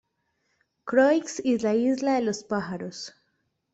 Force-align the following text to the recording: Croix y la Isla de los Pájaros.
Croix 0.83 1.29
y 1.43 1.59
la 1.59 1.75
Isla 1.75 2.15
de 2.15 2.21
los 2.23 2.43
Pájaros. 2.43 3.13